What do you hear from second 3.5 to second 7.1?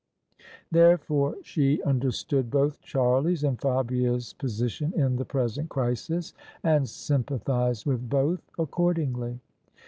Fabia's position in the present crisis, and